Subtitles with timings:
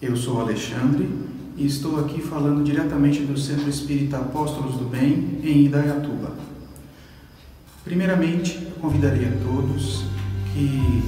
[0.00, 1.08] Eu sou Alexandre
[1.56, 6.36] e estou aqui falando diretamente do Centro Espírita Apóstolos do Bem, em Idaiatuba.
[7.82, 10.04] Primeiramente, eu convidaria a todos
[10.52, 11.02] que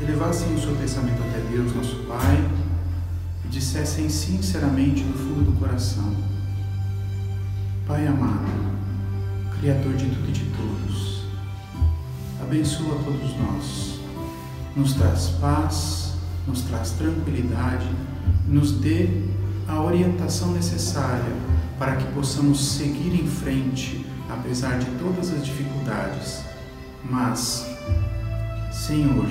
[0.00, 2.42] elevassem o seu pensamento até Deus, nosso Pai,
[3.44, 6.16] e dissessem sinceramente do fundo do coração:
[7.86, 8.48] Pai amado,
[9.60, 11.24] Criador de tudo e de todos,
[12.40, 14.00] abençoa todos nós,
[14.74, 16.05] nos traz paz,
[16.46, 17.88] nos traz tranquilidade,
[18.46, 19.08] nos dê
[19.68, 21.32] a orientação necessária
[21.78, 26.42] para que possamos seguir em frente, apesar de todas as dificuldades.
[27.04, 27.66] Mas,
[28.72, 29.26] Senhor,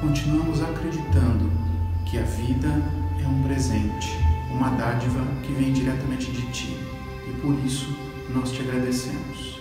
[0.00, 1.50] continuamos acreditando
[2.04, 2.68] que a vida
[3.22, 4.16] é um presente,
[4.50, 6.76] uma dádiva que vem diretamente de Ti
[7.28, 7.88] e por isso
[8.34, 9.60] nós te agradecemos.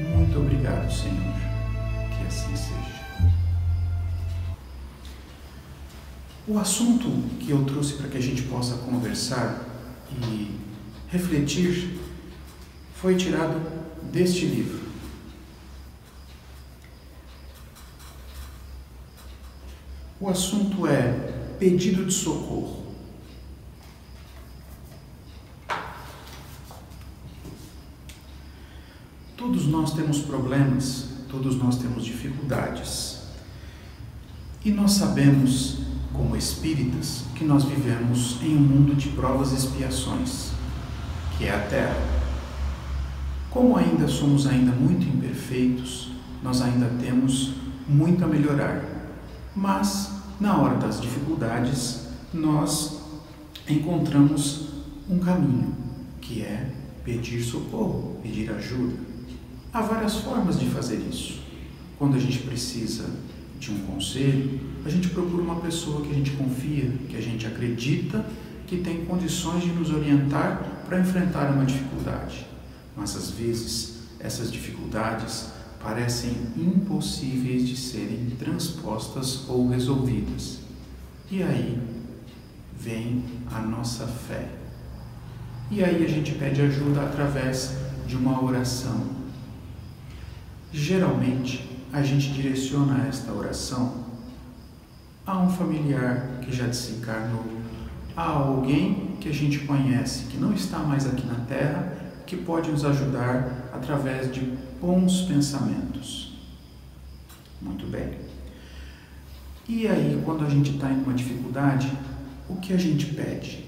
[0.00, 1.34] Muito obrigado, Senhor.
[2.10, 2.97] Que assim seja.
[6.48, 9.66] O assunto que eu trouxe para que a gente possa conversar
[10.10, 10.58] e
[11.08, 12.00] refletir
[12.94, 13.60] foi tirado
[14.10, 14.88] deste livro.
[20.18, 21.12] O assunto é
[21.58, 22.94] pedido de socorro.
[29.36, 33.18] Todos nós temos problemas, todos nós temos dificuldades.
[34.64, 35.77] E nós sabemos,
[36.12, 40.50] como espíritas, que nós vivemos em um mundo de provas e expiações,
[41.36, 42.18] que é a Terra.
[43.50, 46.10] Como ainda somos ainda muito imperfeitos,
[46.42, 47.54] nós ainda temos
[47.88, 48.84] muito a melhorar.
[49.54, 53.00] Mas na hora das dificuldades, nós
[53.68, 54.68] encontramos
[55.08, 55.74] um caminho,
[56.20, 56.72] que é
[57.04, 58.94] pedir socorro, pedir ajuda.
[59.72, 61.40] Há várias formas de fazer isso.
[61.98, 63.10] Quando a gente precisa
[63.58, 67.46] de um conselho, a gente procura uma pessoa que a gente confia, que a gente
[67.46, 68.24] acredita
[68.66, 72.46] que tem condições de nos orientar para enfrentar uma dificuldade.
[72.96, 75.48] Mas às vezes essas dificuldades
[75.82, 80.58] parecem impossíveis de serem transpostas ou resolvidas.
[81.30, 81.78] E aí
[82.78, 84.48] vem a nossa fé.
[85.70, 87.76] E aí a gente pede ajuda através
[88.06, 89.18] de uma oração
[90.72, 94.04] Geralmente, a gente direciona esta oração
[95.26, 97.44] a um familiar que já desencarnou,
[98.16, 102.70] a alguém que a gente conhece, que não está mais aqui na Terra, que pode
[102.70, 104.40] nos ajudar através de
[104.80, 106.38] bons pensamentos.
[107.60, 108.18] Muito bem.
[109.68, 111.92] E aí, quando a gente está em uma dificuldade,
[112.48, 113.66] o que a gente pede?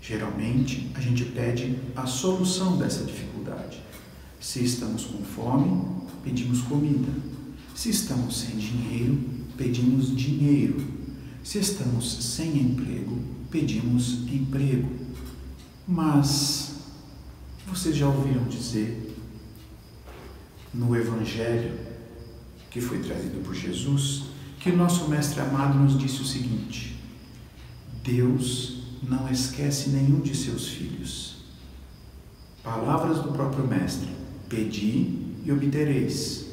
[0.00, 3.80] Geralmente, a gente pede a solução dessa dificuldade.
[4.40, 5.84] Se estamos com fome,
[6.22, 7.12] pedimos comida.
[7.74, 9.18] Se estamos sem dinheiro,
[9.56, 10.80] pedimos dinheiro.
[11.42, 13.18] Se estamos sem emprego,
[13.50, 14.88] pedimos emprego.
[15.86, 16.76] Mas
[17.66, 19.16] vocês já ouviram dizer
[20.72, 21.76] no Evangelho
[22.70, 24.24] que foi trazido por Jesus
[24.60, 26.96] que o nosso Mestre amado nos disse o seguinte:
[28.04, 31.38] Deus não esquece nenhum de seus filhos.
[32.62, 34.17] Palavras do próprio Mestre
[34.48, 36.46] Pedi e obtereis.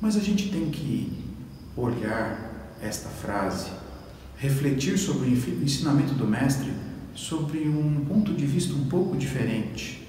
[0.00, 1.12] Mas a gente tem que
[1.76, 3.70] olhar esta frase,
[4.36, 6.72] refletir sobre o ensinamento do Mestre
[7.14, 10.06] sobre um ponto de vista um pouco diferente.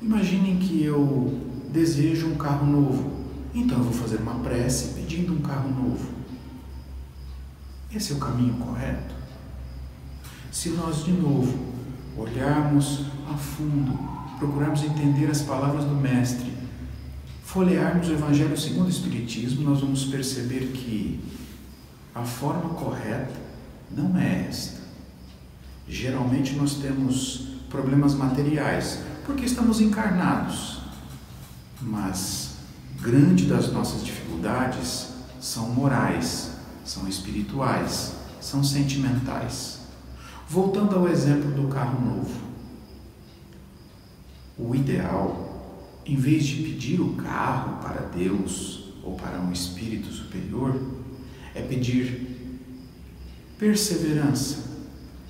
[0.00, 1.40] Imaginem que eu
[1.72, 6.10] desejo um carro novo, então eu vou fazer uma prece pedindo um carro novo.
[7.94, 9.14] Esse é o caminho correto?
[10.52, 11.58] Se nós, de novo,
[12.16, 16.52] olharmos a fundo procurarmos entender as palavras do Mestre,
[17.44, 21.20] folhearmos o Evangelho segundo o Espiritismo, nós vamos perceber que
[22.14, 23.34] a forma correta
[23.90, 24.78] não é esta.
[25.88, 30.80] Geralmente nós temos problemas materiais porque estamos encarnados,
[31.80, 32.56] mas
[33.00, 35.08] grande das nossas dificuldades
[35.40, 36.52] são morais,
[36.84, 39.78] são espirituais, são sentimentais.
[40.48, 42.47] Voltando ao exemplo do carro novo.
[44.58, 50.80] O ideal, em vez de pedir o carro para Deus ou para um espírito superior,
[51.54, 52.26] é pedir
[53.56, 54.64] perseverança,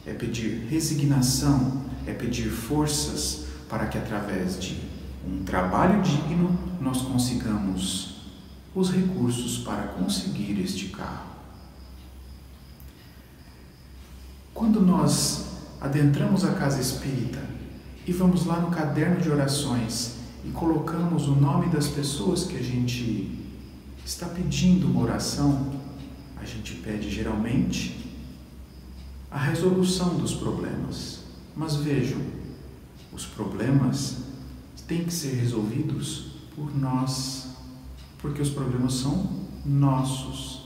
[0.07, 4.81] é pedir resignação, é pedir forças para que através de
[5.27, 8.23] um trabalho digno nós consigamos
[8.75, 11.29] os recursos para conseguir este carro.
[14.55, 15.47] Quando nós
[15.81, 17.58] adentramos a casa espírita
[18.09, 22.63] e vamos lá no caderno de orações e colocamos o nome das pessoas que a
[22.63, 23.39] gente
[24.03, 25.77] está pedindo uma oração,
[26.41, 28.15] A gente pede geralmente
[29.31, 31.25] a resolução dos problemas.
[31.55, 32.19] Mas vejam,
[33.13, 34.19] os problemas
[34.87, 37.49] têm que ser resolvidos por nós,
[38.19, 39.31] porque os problemas são
[39.67, 40.63] nossos.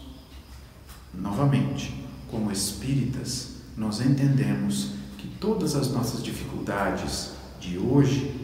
[1.12, 7.31] Novamente, como espíritas, nós entendemos que todas as nossas dificuldades
[7.61, 8.35] de hoje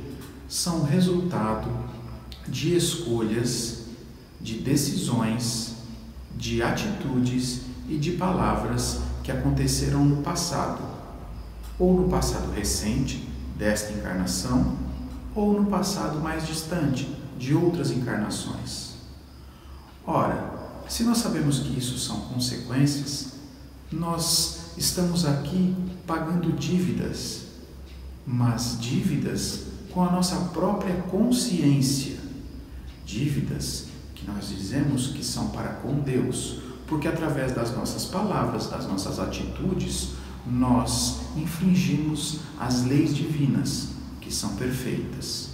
[0.48, 1.68] são resultado
[2.46, 3.86] de escolhas,
[4.40, 5.74] de decisões,
[6.36, 10.80] de atitudes e de palavras que aconteceram no passado,
[11.80, 14.76] ou no passado recente desta encarnação,
[15.34, 18.98] ou no passado mais distante de outras encarnações.
[20.06, 23.32] Ora, se nós sabemos que isso são consequências,
[23.90, 25.74] nós estamos aqui
[26.08, 27.42] pagando dívidas,
[28.26, 32.16] mas dívidas com a nossa própria consciência.
[33.04, 38.88] Dívidas que nós dizemos que são para com Deus, porque através das nossas palavras, das
[38.88, 40.14] nossas atitudes,
[40.46, 43.90] nós infringimos as leis divinas,
[44.20, 45.50] que são perfeitas.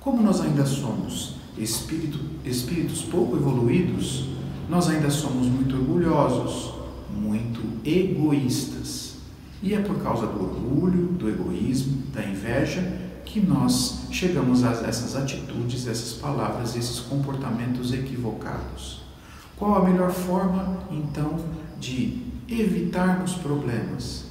[0.00, 4.28] Como nós ainda somos espírito, espíritos pouco evoluídos,
[4.68, 6.74] nós ainda somos muito orgulhosos,
[7.12, 9.03] muito egoístas.
[9.64, 12.82] E é por causa do orgulho, do egoísmo, da inveja,
[13.24, 19.00] que nós chegamos a essas atitudes, essas palavras, esses comportamentos equivocados.
[19.56, 21.42] Qual a melhor forma, então,
[21.80, 24.26] de evitarmos problemas?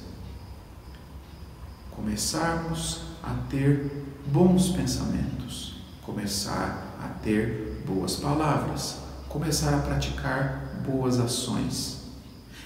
[1.90, 8.98] Começarmos a ter bons pensamentos, começar a ter boas palavras,
[9.28, 11.93] começar a praticar boas ações.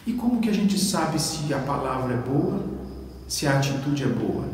[0.08, 2.64] E como que a gente sabe se a palavra é boa,
[3.28, 4.49] se a atitude é boa?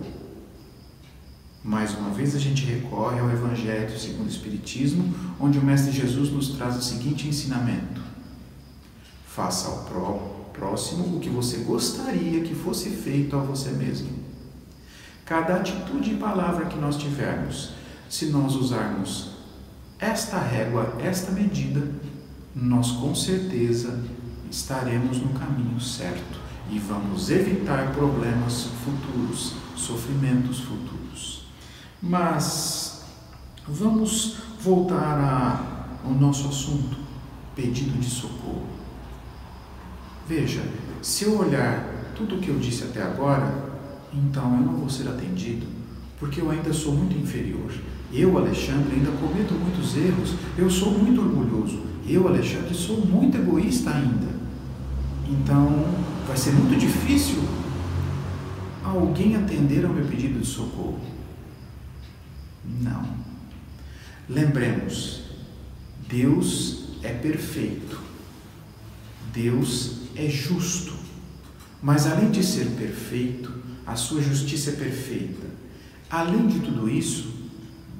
[1.62, 6.28] Mais uma vez a gente recorre ao Evangelho segundo o Espiritismo, onde o Mestre Jesus
[6.32, 8.02] nos traz o seguinte ensinamento:
[9.28, 14.08] Faça ao próximo o que você gostaria que fosse feito a você mesmo.
[15.24, 17.74] Cada atitude e palavra que nós tivermos,
[18.10, 19.30] se nós usarmos
[20.00, 21.88] esta régua, esta medida,
[22.56, 24.02] nós com certeza
[24.50, 26.38] estaremos no caminho certo
[26.70, 31.46] e vamos evitar problemas futuros, sofrimentos futuros.
[32.02, 33.04] Mas
[33.66, 36.96] vamos voltar ao nosso assunto,
[37.54, 38.66] pedido de socorro.
[40.26, 40.62] Veja,
[41.02, 43.52] se eu olhar tudo o que eu disse até agora,
[44.12, 45.66] então eu não vou ser atendido,
[46.18, 47.70] porque eu ainda sou muito inferior.
[48.12, 51.82] Eu, Alexandre, ainda cometo muitos erros, eu sou muito orgulhoso.
[52.06, 54.33] Eu, Alexandre, sou muito egoísta ainda.
[55.28, 55.86] Então,
[56.26, 57.42] vai ser muito difícil
[58.84, 61.00] alguém atender ao meu pedido de socorro.
[62.80, 63.04] Não.
[64.28, 65.24] Lembremos,
[66.08, 68.00] Deus é perfeito.
[69.32, 70.94] Deus é justo.
[71.82, 73.52] Mas além de ser perfeito,
[73.86, 75.46] a sua justiça é perfeita.
[76.08, 77.34] Além de tudo isso,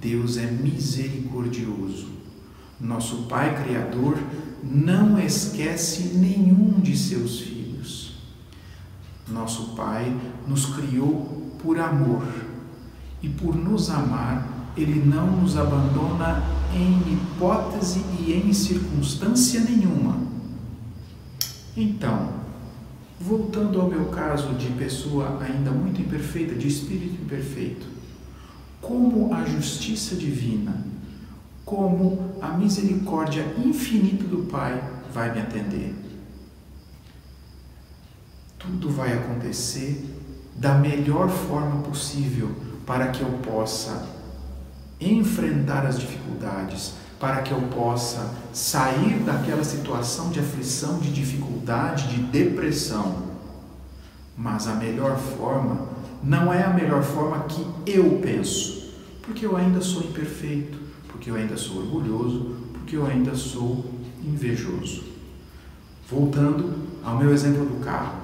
[0.01, 2.09] Deus é misericordioso.
[2.81, 4.19] Nosso Pai Criador
[4.65, 8.15] não esquece nenhum de seus filhos.
[9.29, 10.15] Nosso Pai
[10.49, 12.25] nos criou por amor
[13.23, 16.43] e por nos amar, Ele não nos abandona
[16.75, 20.19] em hipótese e em circunstância nenhuma.
[21.77, 22.31] Então,
[23.21, 27.87] voltando ao meu caso de pessoa ainda muito imperfeita, de espírito imperfeito,
[28.81, 30.94] como a justiça divina,
[31.65, 35.95] como a misericórdia infinita do Pai vai me atender.
[38.59, 40.05] Tudo vai acontecer
[40.55, 42.51] da melhor forma possível
[42.87, 44.09] para que eu possa
[45.01, 52.23] enfrentar as dificuldades, para que eu possa sair daquela situação de aflição, de dificuldade, de
[52.23, 53.25] depressão.
[54.37, 55.89] Mas a melhor forma
[56.23, 60.84] não é a melhor forma que eu penso, porque eu ainda sou imperfeito,
[61.25, 63.83] porque eu ainda sou orgulhoso, porque eu ainda sou
[64.23, 65.05] invejoso.
[66.07, 68.19] Voltando ao meu exemplo do carro.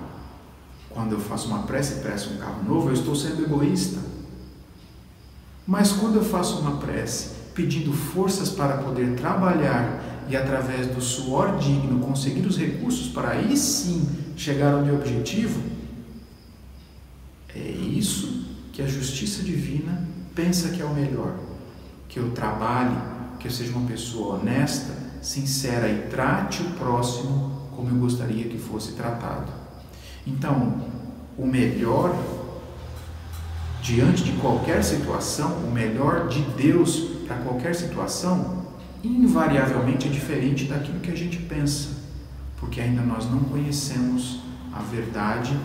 [0.91, 3.99] Quando eu faço uma prece e peço um carro novo, eu estou sendo egoísta.
[5.67, 11.57] Mas quando eu faço uma prece pedindo forças para poder trabalhar e através do suor
[11.57, 15.59] digno conseguir os recursos para aí sim chegar ao meu objetivo,
[17.57, 21.50] é isso que a justiça divina pensa que é o melhor.
[22.11, 22.95] Que eu trabalhe,
[23.39, 28.59] que eu seja uma pessoa honesta, sincera e trate o próximo como eu gostaria que
[28.59, 29.51] fosse tratado.
[30.27, 30.83] Então,
[31.39, 32.15] o melhor
[33.83, 38.67] diante de qualquer situação, o melhor de Deus para qualquer situação,
[39.03, 42.01] invariavelmente é diferente daquilo que a gente pensa.
[42.61, 44.41] porque ainda nós não conhecemos
[44.71, 45.59] a verdade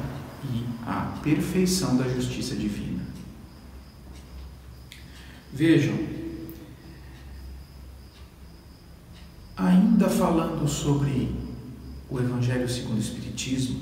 [0.45, 3.03] e a perfeição da justiça divina.
[5.51, 5.93] Vejam,
[9.55, 11.33] ainda falando sobre
[12.09, 13.79] o Evangelho segundo o Espiritismo,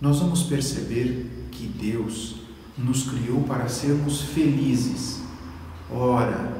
[0.00, 2.36] nós vamos perceber que Deus
[2.76, 5.20] nos criou para sermos felizes.
[5.90, 6.56] Ora,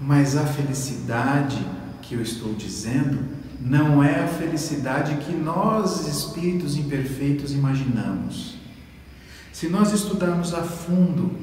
[0.00, 1.58] mas a felicidade
[2.00, 3.18] que eu estou dizendo
[3.60, 8.56] não é a felicidade que nós, espíritos imperfeitos, imaginamos.
[9.52, 11.38] Se nós estudarmos a fundo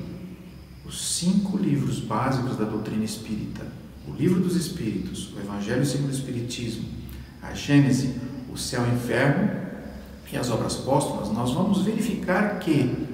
[0.86, 3.66] os cinco livros básicos da doutrina espírita,
[4.12, 6.86] o Livro dos Espíritos, o Evangelho segundo o Espiritismo,
[7.42, 8.16] a Gênese,
[8.52, 9.50] o Céu e o Inferno
[10.32, 13.08] e as obras póstumas, nós vamos verificar que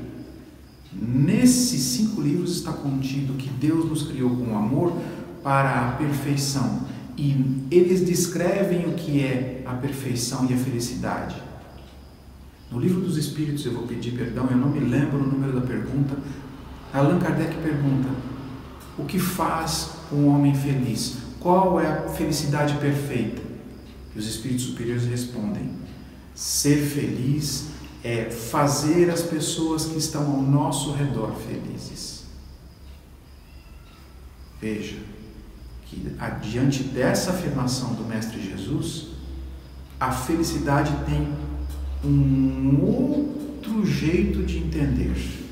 [0.93, 4.93] nesses cinco livros está contido que Deus nos criou com amor
[5.43, 6.81] para a perfeição
[7.17, 11.35] e eles descrevem o que é a perfeição e a felicidade.
[12.71, 15.65] No livro dos Espíritos, eu vou pedir perdão, eu não me lembro o número da
[15.65, 16.15] pergunta.
[16.93, 18.09] Allan Kardec pergunta:
[18.97, 21.17] O que faz um homem feliz?
[21.39, 23.41] Qual é a felicidade perfeita?
[24.15, 25.69] E os Espíritos Superiores respondem:
[26.33, 27.67] Ser feliz
[28.03, 32.25] é fazer as pessoas que estão ao nosso redor felizes.
[34.59, 34.97] Veja,
[35.85, 36.11] que
[36.41, 39.09] diante dessa afirmação do Mestre Jesus,
[39.99, 41.27] a felicidade tem
[42.03, 45.46] um outro jeito de entender.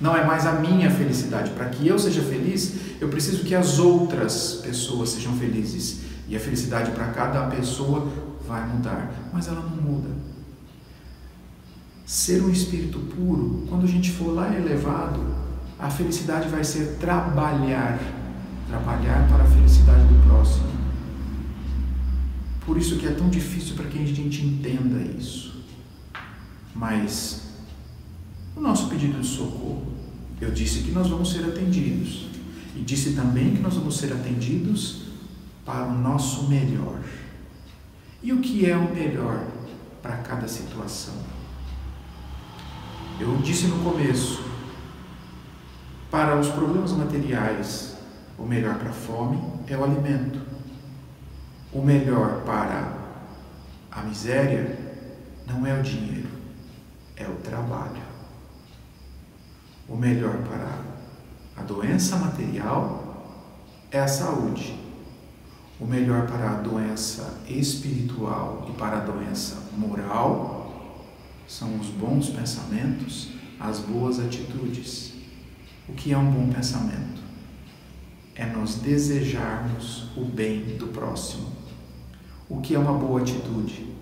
[0.00, 1.50] Não é mais a minha felicidade.
[1.50, 6.00] Para que eu seja feliz, eu preciso que as outras pessoas sejam felizes.
[6.28, 8.06] E a felicidade para cada pessoa
[8.46, 9.12] vai mudar.
[9.32, 10.08] Mas ela não muda.
[12.06, 15.20] Ser um espírito puro, quando a gente for lá elevado,
[15.78, 17.98] a felicidade vai ser trabalhar
[18.68, 20.68] trabalhar para a felicidade do próximo.
[22.64, 25.64] Por isso que é tão difícil para que a gente entenda isso.
[26.74, 27.47] Mas
[28.58, 29.86] o nosso pedido de socorro,
[30.40, 32.26] eu disse que nós vamos ser atendidos.
[32.74, 35.02] E disse também que nós vamos ser atendidos
[35.64, 37.00] para o nosso melhor.
[38.22, 39.46] E o que é o melhor
[40.02, 41.14] para cada situação?
[43.20, 44.42] Eu disse no começo,
[46.10, 47.96] para os problemas materiais,
[48.36, 50.40] o melhor para a fome é o alimento.
[51.72, 52.96] O melhor para
[53.90, 54.78] a miséria
[55.46, 56.28] não é o dinheiro,
[57.16, 58.07] é o trabalho.
[59.88, 60.84] O melhor para
[61.56, 63.24] a doença material
[63.90, 64.78] é a saúde.
[65.80, 71.04] O melhor para a doença espiritual e para a doença moral
[71.46, 75.14] são os bons pensamentos, as boas atitudes.
[75.88, 77.18] O que é um bom pensamento?
[78.38, 81.50] é nós desejarmos o bem do próximo.
[82.48, 83.92] O que é uma boa atitude?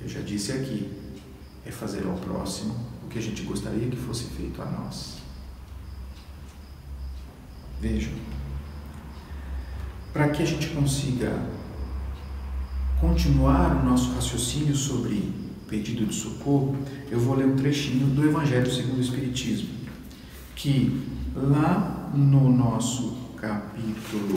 [0.00, 0.90] Eu já disse aqui,
[1.64, 2.74] é fazer ao próximo
[3.04, 5.18] o que a gente gostaria que fosse feito a nós.
[7.80, 8.12] Vejam,
[10.12, 11.30] para que a gente consiga
[12.98, 15.30] continuar o nosso raciocínio sobre
[15.68, 16.76] pedido de socorro,
[17.10, 19.68] eu vou ler um trechinho do Evangelho segundo o Espiritismo,
[20.54, 21.02] que
[21.34, 24.32] lá no nosso capítulo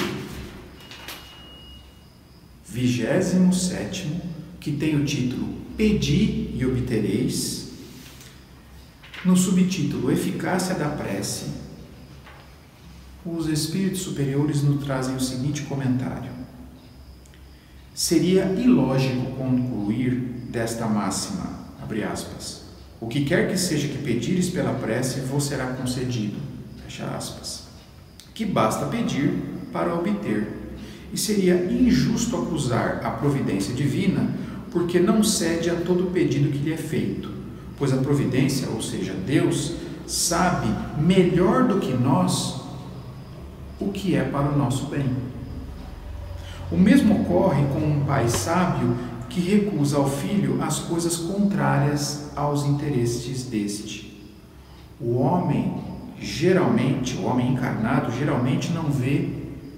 [2.67, 4.21] 27,
[4.59, 7.69] que tem o título Pedi e obtereis.
[9.23, 11.68] No subtítulo Eficácia da prece,
[13.25, 16.31] os espíritos superiores nos trazem o seguinte comentário:
[17.93, 20.11] Seria ilógico concluir
[20.49, 22.63] desta máxima, abre aspas,
[22.99, 26.37] o que quer que seja que pedires pela prece vos será concedido,
[26.83, 27.69] fecha aspas
[28.39, 29.33] que basta pedir
[29.69, 30.47] para obter.
[31.11, 34.33] E seria injusto acusar a providência divina
[34.71, 37.29] porque não cede a todo pedido que lhe é feito,
[37.77, 39.73] pois a providência, ou seja, Deus,
[40.07, 40.67] sabe
[41.01, 42.58] melhor do que nós
[43.79, 45.09] o que é para o nosso bem.
[46.71, 48.95] O mesmo ocorre com um pai sábio
[49.29, 54.09] que recusa ao filho as coisas contrárias aos interesses deste.
[54.99, 55.81] O homem
[56.19, 59.29] geralmente, o homem encarnado geralmente não vê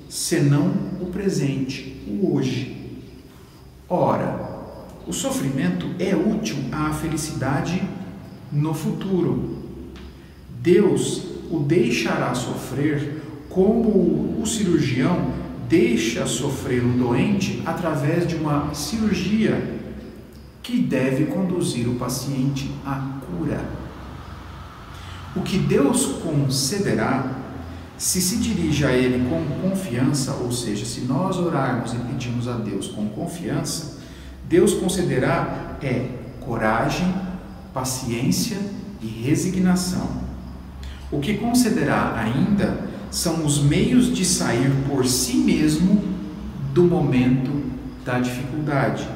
[0.10, 2.77] senão o presente, o hoje.
[3.88, 4.50] Ora,
[5.08, 7.81] o sofrimento é útil à felicidade
[8.51, 9.58] no futuro.
[10.62, 13.20] Deus o deixará sofrer
[13.53, 15.34] como o cirurgião
[15.67, 19.79] deixa sofrer um doente através de uma cirurgia
[20.62, 23.63] que deve conduzir o paciente à cura.
[25.36, 27.38] O que Deus concederá,
[27.98, 32.53] se se dirige a Ele com confiança, ou seja, se nós orarmos e pedirmos a
[32.53, 34.00] Deus com confiança,
[34.50, 36.10] Deus concederá é
[36.41, 37.13] coragem,
[37.74, 38.58] paciência
[39.01, 40.10] e resignação.
[41.12, 46.01] O que concederá ainda são os meios de sair por si mesmo
[46.73, 47.61] do momento
[48.05, 49.07] da dificuldade,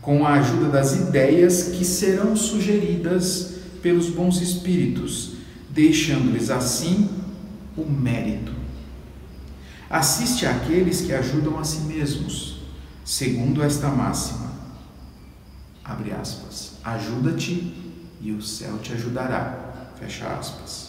[0.00, 5.32] com a ajuda das ideias que serão sugeridas pelos bons espíritos,
[5.68, 7.08] deixando-lhes assim
[7.76, 8.52] o mérito.
[9.90, 12.62] Assiste àqueles que ajudam a si mesmos,
[13.04, 14.52] segundo esta máxima.
[15.84, 16.72] Abre aspas.
[16.84, 17.74] Ajuda-te
[18.20, 19.92] e o céu te ajudará.
[19.98, 20.85] Fecha aspas.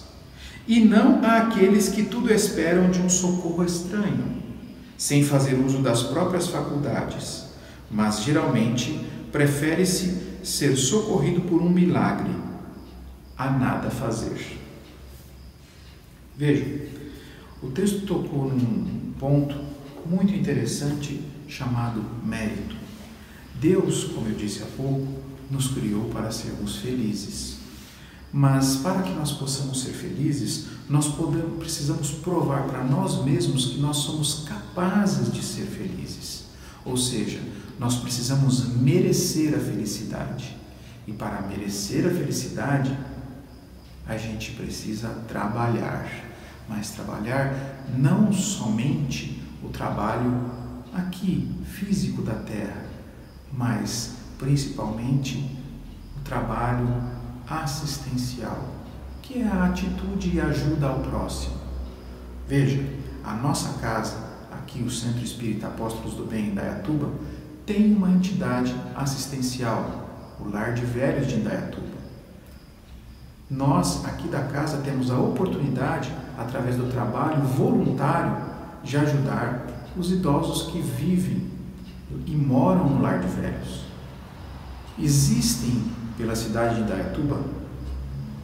[0.67, 4.43] E não àqueles que tudo esperam de um socorro estranho,
[4.97, 7.45] sem fazer uso das próprias faculdades,
[7.89, 8.99] mas geralmente
[9.31, 12.31] prefere-se ser socorrido por um milagre
[13.37, 14.57] a nada fazer.
[16.35, 16.87] Veja,
[17.61, 19.55] o texto tocou num ponto
[20.05, 22.75] muito interessante chamado mérito.
[23.55, 25.07] Deus, como eu disse há pouco,
[25.49, 27.56] nos criou para sermos felizes.
[28.31, 33.79] Mas para que nós possamos ser felizes, nós podemos, precisamos provar para nós mesmos que
[33.79, 36.45] nós somos capazes de ser felizes.
[36.85, 37.41] Ou seja,
[37.79, 40.55] nós precisamos merecer a felicidade.
[41.05, 42.97] E para merecer a felicidade,
[44.05, 46.09] a gente precisa trabalhar.
[46.67, 50.51] Mas trabalhar não somente o trabalho
[50.93, 52.85] aqui, físico da terra,
[53.51, 55.57] mas principalmente
[56.17, 56.87] o trabalho
[57.49, 58.69] assistencial,
[59.21, 61.55] que é a atitude e ajuda ao próximo.
[62.47, 62.83] Veja,
[63.23, 64.15] a nossa casa,
[64.51, 67.09] aqui o Centro Espírita Apóstolos do Bem em Dayatuba,
[67.65, 70.07] tem uma entidade assistencial,
[70.39, 71.97] o Lar de Velhos de Indaiatuba.
[73.49, 78.37] Nós, aqui da casa, temos a oportunidade, através do trabalho voluntário,
[78.83, 79.65] de ajudar
[79.97, 81.47] os idosos que vivem
[82.25, 83.85] e moram no lar de velhos.
[84.99, 85.83] Existem
[86.17, 87.39] pela cidade de Indaiatuba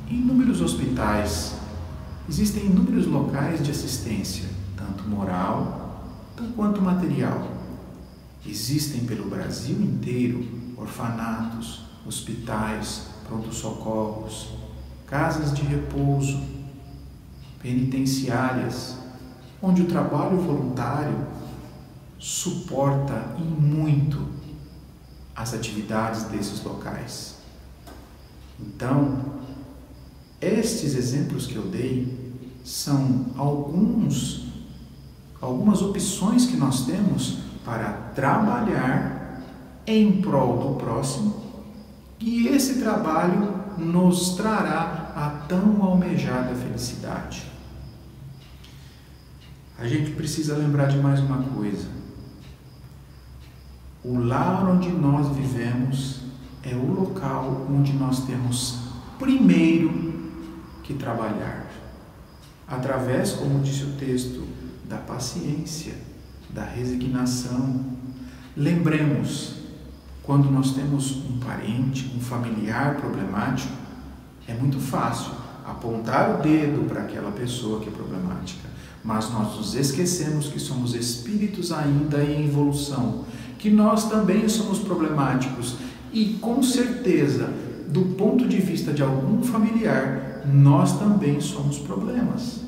[0.08, 1.56] inúmeros hospitais,
[2.30, 5.84] existem inúmeros locais de assistência, tanto moral
[6.56, 7.48] quanto material.
[8.46, 10.46] Existem pelo Brasil inteiro
[10.78, 14.50] orfanatos, hospitais, pronto-socorros,
[15.08, 16.42] casas de repouso,
[17.62, 18.98] penitenciárias,
[19.62, 21.26] onde o trabalho voluntário
[22.20, 24.28] suporta em muito
[25.36, 27.43] as atividades desses locais.
[28.68, 29.34] Então,
[30.40, 34.44] estes exemplos que eu dei são alguns
[35.42, 39.42] algumas opções que nós temos para trabalhar
[39.86, 41.36] em prol do próximo
[42.18, 47.52] e esse trabalho nos trará a tão almejada felicidade.
[49.78, 51.90] A gente precisa lembrar de mais uma coisa.
[54.04, 56.22] O lar onde nós vivemos
[56.64, 58.80] é o local onde nós temos
[59.20, 60.14] primeiro
[60.84, 61.68] que trabalhar.
[62.68, 64.44] Através, como disse o texto,
[64.86, 65.94] da paciência,
[66.50, 67.84] da resignação.
[68.56, 69.56] Lembremos,
[70.22, 73.74] quando nós temos um parente, um familiar problemático,
[74.48, 75.32] é muito fácil
[75.66, 78.70] apontar o dedo para aquela pessoa que é problemática,
[79.04, 83.26] mas nós nos esquecemos que somos espíritos ainda em evolução,
[83.58, 85.78] que nós também somos problemáticos
[86.14, 87.52] e com certeza,
[87.88, 92.62] do ponto de vista de algum familiar, nós também somos problemas.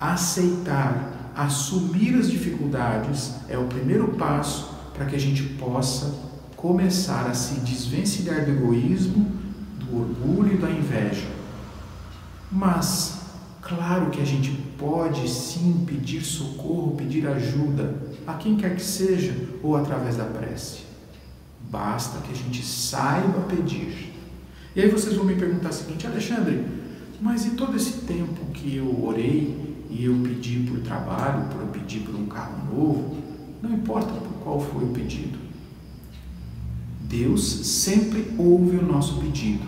[0.00, 6.14] Aceitar, assumir as dificuldades é o primeiro passo para que a gente possa
[6.56, 9.30] começar a se desvencilhar do egoísmo,
[9.80, 11.26] do orgulho e da inveja.
[12.50, 13.18] Mas,
[13.60, 17.94] claro que a gente pode sim pedir socorro, pedir ajuda
[18.26, 20.83] a quem quer que seja ou através da prece.
[21.70, 24.12] Basta que a gente saiba pedir.
[24.74, 26.64] E aí vocês vão me perguntar o seguinte, Alexandre,
[27.20, 31.68] mas e todo esse tempo que eu orei e eu pedi por trabalho, por eu
[31.68, 33.16] pedir por um carro novo,
[33.62, 35.38] não importa por qual foi o pedido.
[37.02, 39.64] Deus sempre ouve o nosso pedido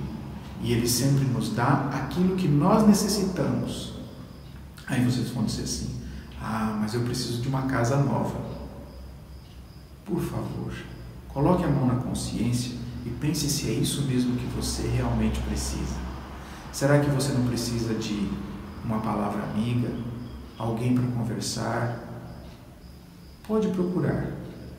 [0.63, 3.95] e Ele sempre nos dá aquilo que nós necessitamos.
[4.87, 6.01] Aí vocês vão dizer assim:
[6.41, 8.41] Ah, mas eu preciso de uma casa nova.
[10.05, 10.73] Por favor,
[11.37, 12.73] Coloque a mão na consciência
[13.05, 15.95] e pense se é isso mesmo que você realmente precisa.
[16.73, 18.31] Será que você não precisa de
[18.83, 19.91] uma palavra amiga,
[20.57, 22.01] alguém para conversar?
[23.47, 24.29] Pode procurar.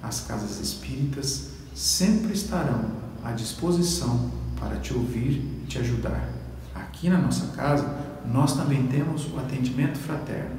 [0.02, 2.90] As casas espíritas sempre estarão
[3.24, 6.28] à disposição para te ouvir e te ajudar.
[6.74, 7.88] Aqui na nossa casa,
[8.26, 10.58] nós também temos o atendimento fraterno.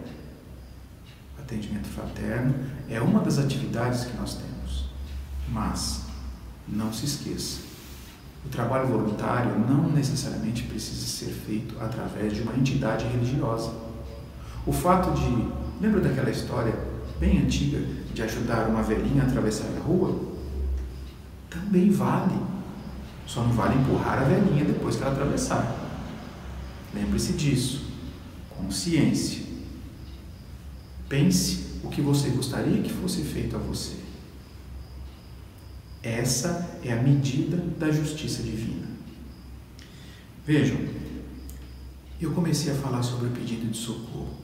[1.37, 2.55] O atendimento fraterno
[2.89, 4.88] é uma das atividades que nós temos.
[5.53, 6.03] Mas
[6.67, 7.69] não se esqueça,
[8.45, 13.73] o trabalho voluntário não necessariamente precisa ser feito através de uma entidade religiosa.
[14.67, 15.49] O fato de,
[15.81, 16.75] lembra daquela história
[17.19, 17.79] bem antiga
[18.15, 20.19] de ajudar uma velhinha a atravessar a rua?
[21.51, 22.41] Também vale.
[23.27, 25.77] Só não vale empurrar a velhinha depois que ela atravessar.
[26.95, 27.87] Lembre-se disso.
[28.49, 29.45] Consciência.
[31.09, 33.98] Pense o que você gostaria que fosse feito a você.
[36.09, 38.87] Essa é a medida da justiça divina.
[40.47, 40.79] Vejam,
[42.19, 44.39] eu comecei a falar sobre o pedido de socorro.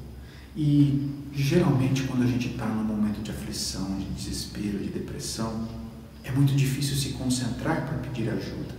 [0.55, 5.67] E geralmente, quando a gente está num momento de aflição, de desespero, de depressão,
[6.23, 8.75] é muito difícil se concentrar para pedir ajuda,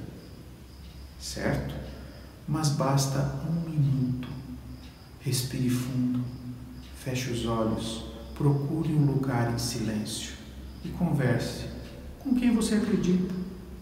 [1.20, 1.74] certo?
[2.48, 4.28] Mas basta um minuto.
[5.22, 6.24] Respire fundo,
[7.04, 10.34] feche os olhos, procure um lugar em silêncio
[10.84, 11.75] e converse
[12.26, 13.34] com quem você acredita.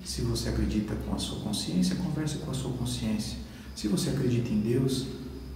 [0.04, 3.38] Se você acredita com a sua consciência, converse com a sua consciência.
[3.74, 5.08] Se você acredita em Deus,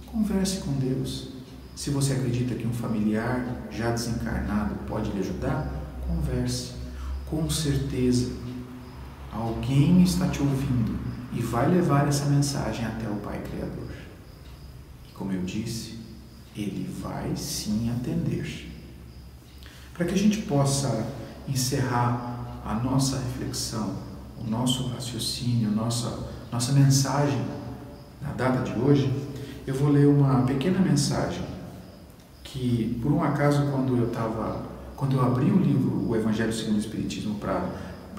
[0.06, 1.28] converse com Deus.
[1.76, 5.70] Se você acredita que um familiar já desencarnado pode lhe ajudar,
[6.06, 6.72] converse.
[7.26, 8.32] Com certeza,
[9.30, 10.98] alguém está te ouvindo
[11.34, 13.90] e vai levar essa mensagem até o Pai Criador.
[15.06, 15.98] E como eu disse,
[16.56, 18.72] ele vai sim atender.
[19.92, 21.06] Para que a gente possa
[21.46, 22.38] encerrar
[22.68, 23.94] a nossa reflexão,
[24.38, 27.40] o nosso raciocínio, nossa, nossa mensagem
[28.20, 29.10] na data de hoje,
[29.66, 31.42] eu vou ler uma pequena mensagem
[32.44, 36.76] que, por um acaso, quando eu estava, quando eu abri o livro O Evangelho segundo
[36.76, 37.70] o Espiritismo para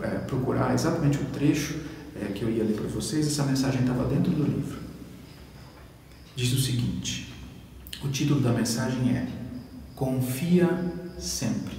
[0.02, 1.82] é, procurar exatamente o trecho
[2.20, 4.80] é, que eu ia ler para vocês, essa mensagem estava dentro do livro.
[6.36, 7.32] Diz o seguinte:
[8.04, 9.28] o título da mensagem é
[9.96, 10.70] Confia
[11.20, 11.79] sempre.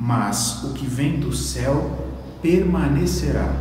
[0.00, 2.06] mas o que vem do céu
[2.40, 3.52] permanecerá.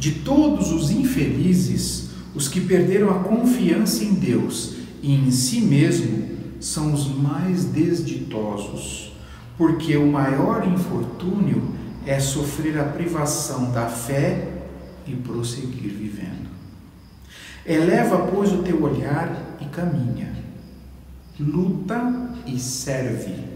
[0.00, 6.26] De todos os infelizes, os que perderam a confiança em Deus e em si mesmo
[6.58, 9.12] são os mais desditosos,
[9.56, 11.70] porque o maior infortúnio
[12.04, 14.48] é sofrer a privação da fé
[15.06, 16.50] e prosseguir vivendo.
[17.64, 20.34] Eleva, pois, o teu olhar e caminha.
[21.38, 23.55] Luta e serve.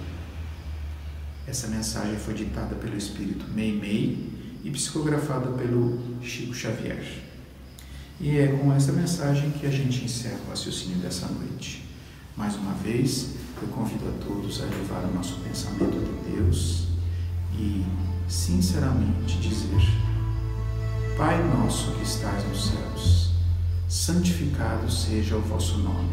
[1.51, 4.17] Essa mensagem foi ditada pelo Espírito Meimei
[4.63, 7.03] e psicografada pelo Chico Xavier.
[8.21, 11.83] E é com essa mensagem que a gente encerra o raciocínio dessa noite.
[12.37, 16.87] Mais uma vez, eu convido a todos a levar o nosso pensamento de Deus
[17.59, 17.83] e
[18.29, 19.81] sinceramente dizer:
[21.17, 23.33] Pai nosso que estás nos céus,
[23.89, 26.11] santificado seja o vosso nome.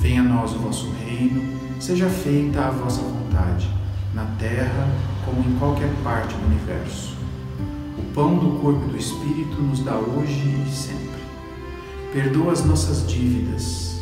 [0.00, 1.42] Venha a nós o vosso reino,
[1.78, 3.68] seja feita a vossa vontade,
[4.18, 4.88] na terra
[5.24, 7.16] como em qualquer parte do universo.
[7.96, 11.22] O pão do corpo e do espírito nos dá hoje e sempre.
[12.12, 14.00] Perdoa as nossas dívidas,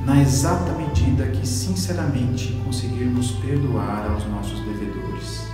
[0.00, 5.46] na exata medida que sinceramente conseguirmos perdoar aos nossos devedores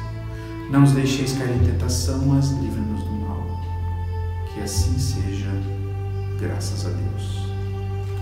[0.70, 3.46] não nos deixeis cair em tentação, mas livra-nos do mal.
[4.52, 5.50] Que assim seja,
[6.40, 7.44] graças a Deus.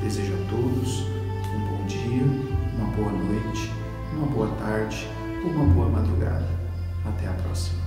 [0.03, 1.07] Desejo a todos
[1.55, 2.25] um bom dia,
[2.77, 3.73] uma boa noite,
[4.17, 5.09] uma boa tarde
[5.45, 6.49] uma boa madrugada.
[7.05, 7.82] Até a próxima.